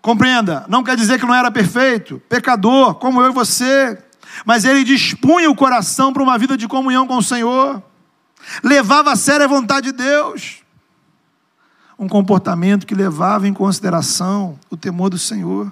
[0.02, 3.96] Compreenda, não quer dizer que não era perfeito, pecador, como eu e você,
[4.44, 7.82] mas ele dispunha o coração para uma vida de comunhão com o Senhor,
[8.64, 10.64] levava a sério a vontade de Deus,
[11.98, 15.72] um comportamento que levava em consideração o temor do Senhor.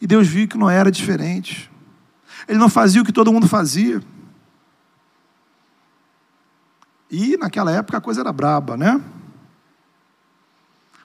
[0.00, 1.70] E Deus viu que não era diferente.
[2.46, 4.02] Ele não fazia o que todo mundo fazia.
[7.10, 9.00] E naquela época a coisa era braba, né?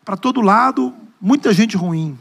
[0.04, 2.18] Para todo lado, muita gente ruim.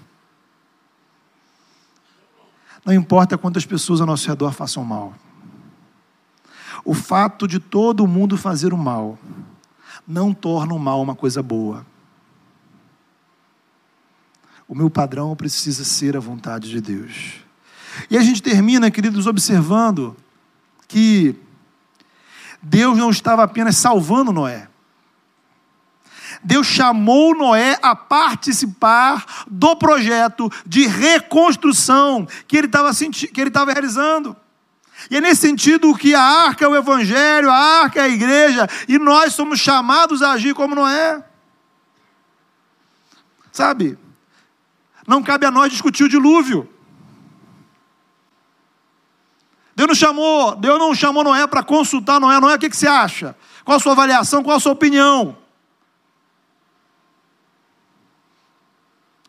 [2.85, 5.15] Não importa quantas pessoas ao nosso redor façam mal.
[6.85, 9.19] O fato de todo mundo fazer o mal
[10.07, 11.85] não torna o mal uma coisa boa.
[14.67, 17.41] O meu padrão precisa ser a vontade de Deus.
[18.11, 20.17] E a gente termina, queridos, observando
[20.87, 21.35] que
[22.63, 24.69] Deus não estava apenas salvando Noé.
[26.43, 33.73] Deus chamou Noé a participar do projeto de reconstrução que ele estava que ele estava
[33.73, 34.37] realizando.
[35.11, 38.69] E é nesse sentido que a arca é o evangelho, a arca é a igreja,
[38.89, 41.23] e nós somos chamados a agir como Noé.
[43.53, 43.99] Sabe?
[45.07, 46.69] Não cabe a nós discutir o dilúvio.
[49.75, 52.41] Deus não chamou, Deus não chamou Noé para consultar Noé.
[52.41, 53.37] Noé, o que, que você acha?
[53.65, 54.43] Qual a sua avaliação?
[54.43, 55.37] Qual a sua opinião?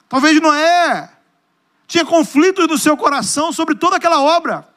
[0.10, 1.10] Talvez Noé
[1.88, 4.68] tinha conflitos no seu coração sobre toda aquela obra.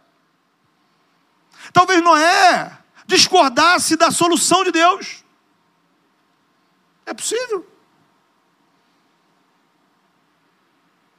[1.72, 5.24] Talvez Noé discordasse da solução de Deus.
[7.06, 7.66] É possível.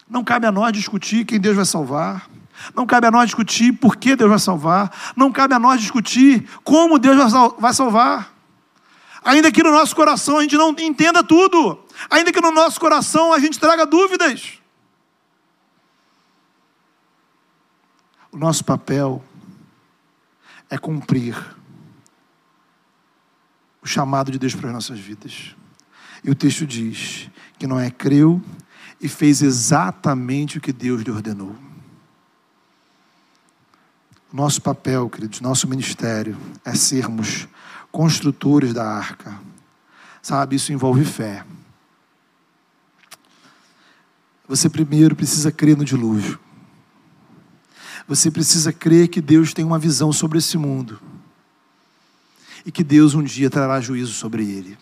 [0.08, 2.30] Não cabe a nós discutir quem Deus vai salvar.
[2.76, 4.92] Não cabe a nós discutir por que Deus vai salvar.
[5.16, 8.33] Não cabe a nós discutir como Deus vai salvar.
[9.24, 11.80] Ainda que no nosso coração a gente não entenda tudo.
[12.10, 14.60] Ainda que no nosso coração a gente traga dúvidas.
[18.32, 19.24] O nosso papel
[20.70, 21.36] é cumprir
[23.82, 25.56] o chamado de Deus para as nossas vidas.
[26.24, 28.42] E o texto diz que Noé creu
[29.00, 31.56] e fez exatamente o que Deus lhe ordenou.
[34.32, 37.48] Nosso papel, queridos, nosso ministério é sermos
[37.94, 39.40] construtores da arca.
[40.20, 41.46] Sabe, isso envolve fé.
[44.48, 46.40] Você primeiro precisa crer no dilúvio.
[48.08, 51.00] Você precisa crer que Deus tem uma visão sobre esse mundo.
[52.66, 54.76] E que Deus um dia trará juízo sobre ele.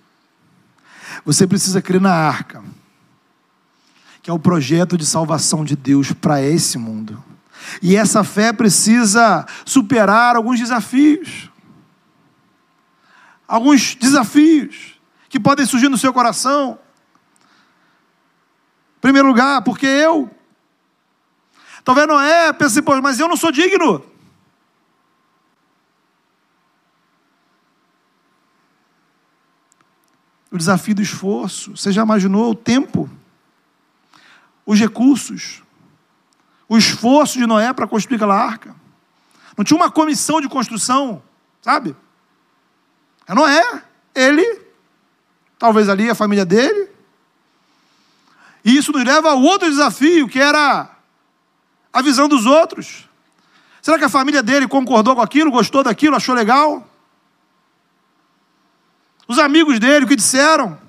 [1.25, 2.63] Você precisa crer na arca,
[4.23, 7.21] que é o projeto de salvação de Deus para esse mundo.
[7.81, 11.50] E essa fé precisa superar alguns desafios.
[13.51, 16.79] Alguns desafios que podem surgir no seu coração.
[18.97, 20.31] Em primeiro lugar, porque eu.
[21.83, 24.05] Talvez Noé pense, pô, mas eu não sou digno.
[30.49, 31.75] O desafio do esforço.
[31.75, 33.09] Você já imaginou o tempo?
[34.65, 35.61] Os recursos?
[36.71, 38.73] o esforço de Noé para construir aquela arca.
[39.57, 41.21] Não tinha uma comissão de construção,
[41.61, 41.93] sabe?
[43.27, 44.61] É Noé, ele,
[45.57, 46.89] talvez ali a família dele.
[48.63, 50.95] E isso nos leva ao outro desafio, que era
[51.91, 53.09] a visão dos outros.
[53.81, 56.87] Será que a família dele concordou com aquilo, gostou daquilo, achou legal?
[59.27, 60.79] Os amigos dele, o que disseram?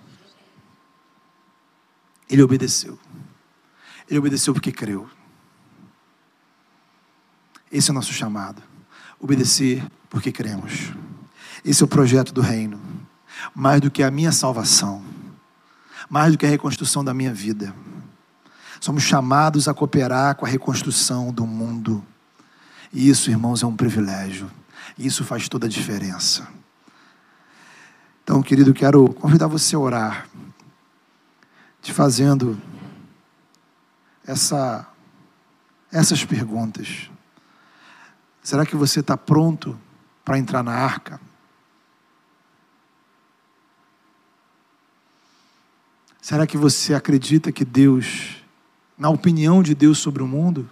[2.29, 2.99] Ele obedeceu.
[4.09, 5.09] Ele obedeceu porque creu.
[7.71, 8.63] Esse é o nosso chamado.
[9.19, 10.93] Obedecer porque cremos.
[11.65, 12.81] Esse é o projeto do reino.
[13.55, 15.03] Mais do que a minha salvação,
[16.09, 17.75] mais do que a reconstrução da minha vida.
[18.81, 22.05] Somos chamados a cooperar com a reconstrução do mundo.
[22.93, 24.51] E isso, irmãos, é um privilégio.
[24.99, 26.47] Isso faz toda a diferença.
[28.23, 30.29] Então, querido, quero convidar você a orar,
[31.81, 32.61] te fazendo
[34.25, 34.87] essa,
[35.91, 37.11] essas perguntas.
[38.43, 39.79] Será que você está pronto
[40.25, 41.21] para entrar na arca?
[46.33, 48.37] Será que você acredita que Deus,
[48.97, 50.67] na opinião de Deus sobre o mundo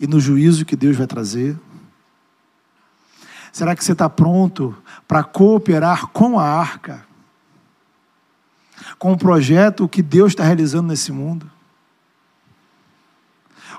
[0.00, 1.56] e no juízo que Deus vai trazer?
[3.52, 7.06] Será que você está pronto para cooperar com a arca?
[8.98, 11.48] Com o projeto que Deus está realizando nesse mundo?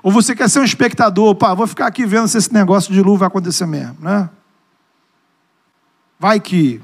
[0.02, 3.02] Ou você quer ser um espectador, pá, vou ficar aqui vendo se esse negócio de
[3.02, 4.30] luz vai acontecer mesmo, né?
[6.18, 6.80] Vai que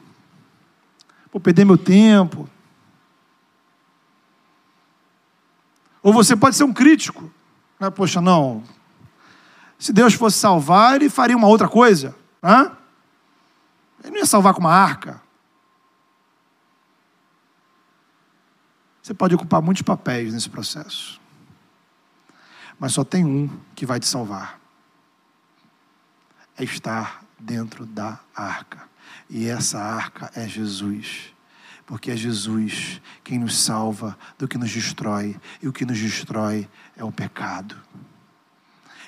[1.32, 2.46] vou perder meu tempo.
[6.08, 7.30] Ou você pode ser um crítico.
[7.78, 7.90] Né?
[7.90, 8.64] Poxa, não.
[9.78, 12.16] Se Deus fosse salvar, ele faria uma outra coisa.
[12.42, 12.72] Hã?
[14.02, 15.20] Ele não ia salvar com uma arca.
[19.02, 21.20] Você pode ocupar muitos papéis nesse processo.
[22.80, 24.58] Mas só tem um que vai te salvar.
[26.56, 28.88] É estar dentro da arca.
[29.28, 31.34] E essa arca é Jesus.
[31.88, 35.40] Porque é Jesus quem nos salva do que nos destrói.
[35.62, 37.74] E o que nos destrói é o pecado.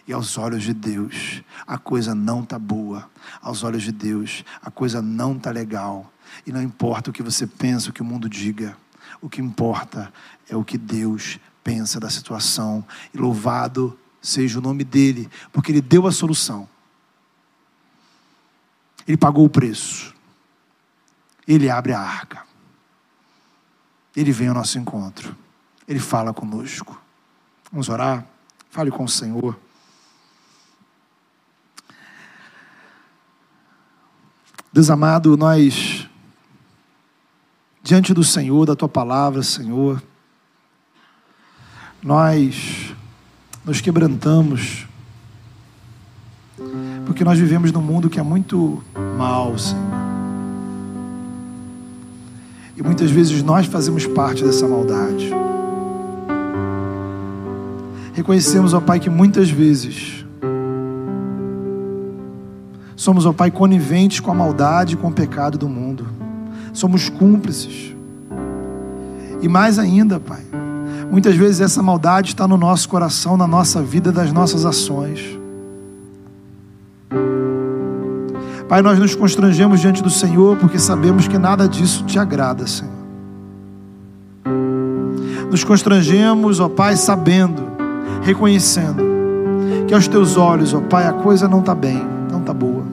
[0.09, 3.11] E aos olhos de Deus, a coisa não está boa.
[3.43, 6.11] Aos olhos de Deus, a coisa não está legal.
[6.47, 8.75] E não importa o que você pensa, o que o mundo diga.
[9.21, 10.11] O que importa
[10.49, 12.83] é o que Deus pensa da situação.
[13.13, 16.67] E louvado seja o nome dele, porque ele deu a solução.
[19.07, 20.15] Ele pagou o preço.
[21.47, 22.49] Ele abre a arca.
[24.17, 25.37] Ele vem ao nosso encontro.
[25.87, 27.01] Ele fala conosco.
[27.71, 28.27] Vamos orar?
[28.71, 29.59] Fale com o Senhor.
[34.73, 36.09] Deus amado, nós,
[37.83, 40.01] diante do Senhor, da tua palavra, Senhor,
[42.01, 42.95] nós
[43.65, 44.87] nos quebrantamos,
[47.05, 48.83] porque nós vivemos num mundo que é muito
[49.19, 49.90] mal, Senhor.
[52.81, 55.31] E muitas vezes nós fazemos parte dessa maldade.
[58.15, 60.25] Reconhecemos, ó Pai, que muitas vezes
[62.97, 66.09] somos, ó Pai, coniventes com a maldade e com o pecado do mundo.
[66.73, 67.95] Somos cúmplices.
[69.43, 70.41] E mais ainda, Pai,
[71.11, 75.40] Muitas vezes essa maldade está no nosso coração, na nossa vida, das nossas ações.
[78.71, 82.95] Pai, nós nos constrangemos diante do Senhor porque sabemos que nada disso te agrada, Senhor.
[85.51, 87.65] Nos constrangemos, ó Pai, sabendo,
[88.23, 89.03] reconhecendo
[89.89, 92.01] que aos teus olhos, ó Pai, a coisa não está bem,
[92.31, 92.85] não está boa.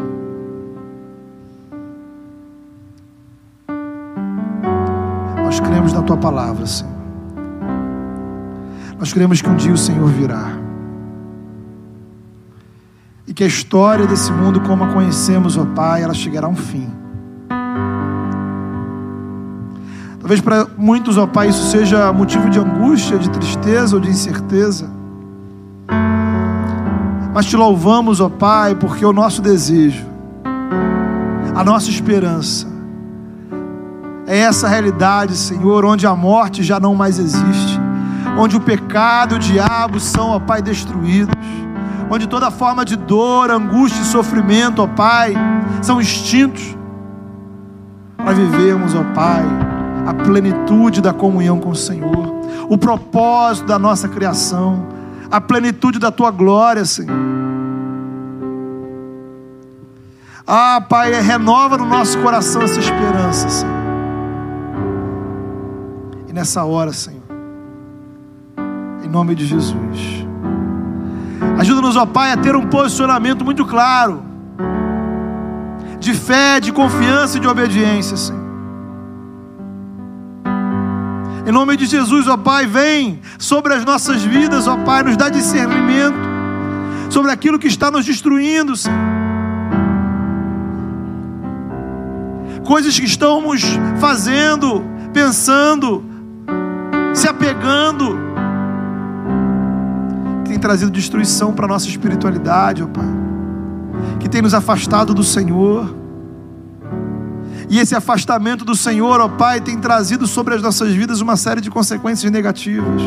[5.43, 6.91] Nós cremos na tua palavra, Senhor.
[8.97, 10.66] Nós cremos que um dia o Senhor virá.
[13.38, 16.55] E que a história desse mundo, como a conhecemos, ó Pai, ela chegará a um
[16.55, 16.89] fim.
[20.19, 24.89] Talvez para muitos, ó Pai, isso seja motivo de angústia, de tristeza ou de incerteza.
[27.31, 30.07] Mas te louvamos, ó Pai, porque o nosso desejo,
[31.53, 32.65] a nossa esperança,
[34.25, 37.79] é essa realidade, Senhor, onde a morte já não mais existe
[38.38, 41.33] onde o pecado, o diabo são, ó Pai, destruídos,
[42.10, 45.34] onde toda forma de dor, angústia e sofrimento, ó Pai,
[45.82, 46.76] são extintos,
[48.18, 49.43] para vivermos, ó Pai,
[50.05, 52.34] a plenitude da comunhão com o Senhor,
[52.70, 54.88] o propósito da nossa criação,
[55.30, 57.38] a plenitude da tua glória, Senhor.
[60.45, 63.76] Ah, Pai, renova no nosso coração essa esperança, Senhor.
[66.30, 67.22] E nessa hora, Senhor,
[69.03, 70.16] em nome de Jesus.
[71.58, 74.24] Ajuda-nos, ó Pai, a ter um posicionamento muito claro
[75.99, 78.45] de fé, de confiança e de obediência, Senhor.
[81.45, 85.30] Em nome de Jesus, ó Pai, vem sobre as nossas vidas, ó Pai, nos dá
[85.30, 86.18] discernimento
[87.10, 88.97] sobre aquilo que está nos destruindo, Senhor.
[92.66, 93.64] Coisas que estamos
[93.97, 94.84] fazendo,
[95.14, 96.03] pensando,
[97.14, 98.26] se apegando,
[100.58, 103.05] tem trazido destruição para a nossa espiritualidade, ó Pai,
[104.20, 105.95] que tem nos afastado do Senhor.
[107.70, 111.62] E esse afastamento do Senhor, ó Pai, tem trazido sobre as nossas vidas uma série
[111.62, 113.03] de consequências negativas.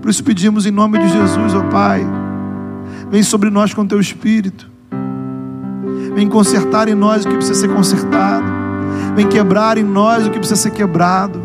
[0.00, 2.06] Por isso pedimos em nome de Jesus, ó Pai,
[3.10, 4.70] vem sobre nós com teu espírito.
[6.14, 8.46] Vem consertar em nós o que precisa ser consertado.
[9.14, 11.43] Vem quebrar em nós o que precisa ser quebrado.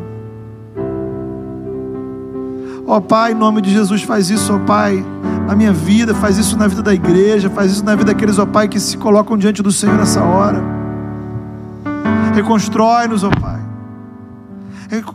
[2.90, 5.06] Ó oh, Pai, em nome de Jesus, faz isso, ó oh, Pai,
[5.46, 8.42] na minha vida, faz isso na vida da igreja, faz isso na vida daqueles, ó
[8.42, 10.60] oh, Pai, que se colocam diante do Senhor nessa hora.
[12.34, 13.60] Reconstrói-nos, ó Pai.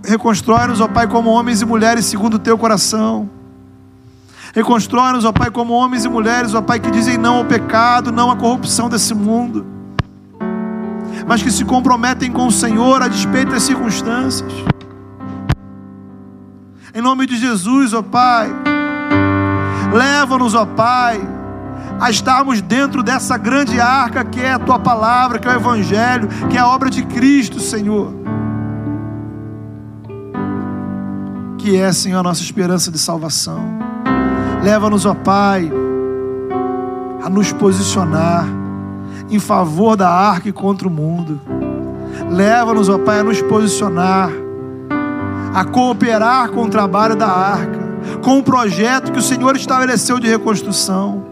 [0.04, 3.28] Reconstrói-nos, ó Pai, como homens e mulheres segundo o teu coração.
[4.54, 8.30] Reconstrói-nos, ó Pai, como homens e mulheres, ó Pai, que dizem não ao pecado, não
[8.30, 9.66] à corrupção desse mundo,
[11.26, 14.73] mas que se comprometem com o Senhor a despeito das circunstâncias.
[16.94, 18.48] Em nome de Jesus, ó Pai,
[19.92, 21.20] leva-nos, ó Pai,
[22.00, 26.28] a estarmos dentro dessa grande arca que é a tua palavra, que é o Evangelho,
[26.48, 28.14] que é a obra de Cristo, Senhor.
[31.58, 33.76] Que é, Senhor, a nossa esperança de salvação.
[34.62, 35.68] Leva-nos, ó Pai,
[37.24, 38.46] a nos posicionar
[39.28, 41.40] em favor da arca e contra o mundo.
[42.30, 44.30] Leva-nos, ó Pai, a nos posicionar,
[45.54, 47.78] a cooperar com o trabalho da arca,
[48.22, 51.24] com o projeto que o Senhor estabeleceu de reconstrução.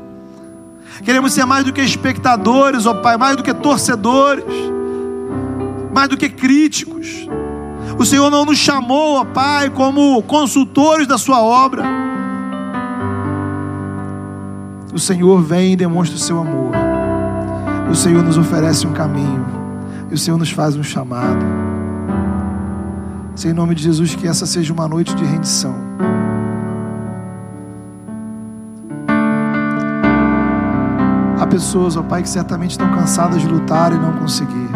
[1.05, 4.45] Queremos ser mais do que espectadores, ó Pai, mais do que torcedores,
[5.93, 7.27] mais do que críticos.
[7.99, 12.03] O Senhor não nos chamou, ó Pai, como consultores da Sua obra
[14.93, 16.73] o Senhor vem e demonstra o seu amor.
[17.91, 19.45] O Senhor nos oferece um caminho.
[20.11, 21.62] E o Senhor nos faz um chamado.
[23.35, 25.75] Senhor, em nome de Jesus, que essa seja uma noite de rendição.
[31.41, 34.71] Há pessoas, ó Pai, que certamente estão cansadas de lutar e não conseguir.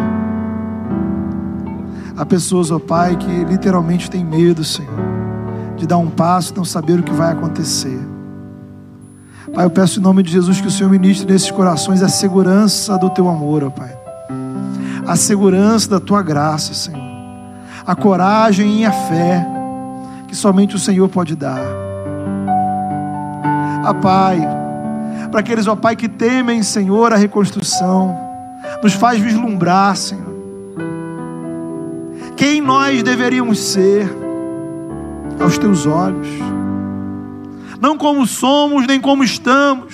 [2.17, 4.91] Há pessoas, ó Pai, que literalmente têm medo, Senhor,
[5.77, 7.99] de dar um passo e não saber o que vai acontecer.
[9.53, 12.97] Pai, eu peço em nome de Jesus que o Senhor ministre nesses corações a segurança
[12.97, 13.95] do teu amor, ó Pai.
[15.07, 17.06] A segurança da tua graça, Senhor.
[17.87, 19.47] A coragem e a fé
[20.27, 21.61] que somente o Senhor pode dar.
[23.83, 24.41] Ah, Pai,
[25.31, 28.15] para aqueles, ó Pai, que temem, Senhor, a reconstrução,
[28.83, 30.35] nos faz vislumbrar, Senhor,
[32.35, 34.07] quem nós deveríamos ser
[35.39, 36.27] aos teus olhos
[37.79, 39.93] não como somos, nem como estamos,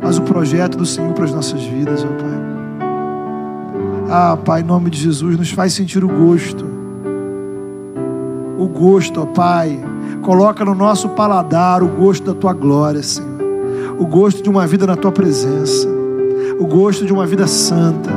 [0.00, 2.57] mas o projeto do Senhor para as nossas vidas, ó Pai.
[4.10, 6.64] Ah, Pai, em nome de Jesus, nos faz sentir o gosto.
[8.58, 9.78] O gosto, ó Pai.
[10.22, 13.28] Coloca no nosso paladar o gosto da tua glória, Senhor.
[13.98, 15.86] O gosto de uma vida na tua presença.
[16.58, 18.10] O gosto de uma vida santa.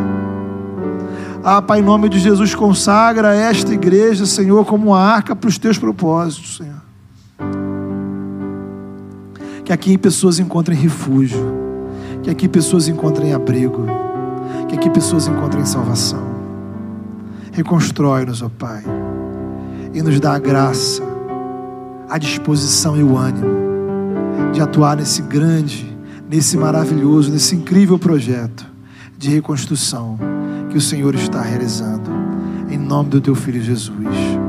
[1.44, 5.58] Ah, Pai, em nome de Jesus, consagra esta igreja, Senhor, como uma arca para os
[5.58, 6.82] teus propósitos, Senhor.
[9.66, 11.54] Que aqui pessoas encontrem refúgio.
[12.24, 14.11] Que aqui pessoas encontrem abrigo.
[14.72, 16.26] Que aqui pessoas encontrem salvação.
[17.52, 18.82] Reconstrói-nos, ó Pai.
[19.94, 21.04] E nos dá a graça,
[22.10, 23.50] a disposição e o ânimo
[24.54, 25.94] de atuar nesse grande,
[26.30, 28.66] nesse maravilhoso, nesse incrível projeto
[29.18, 30.18] de reconstrução
[30.70, 32.10] que o Senhor está realizando.
[32.70, 34.41] Em nome do teu filho Jesus.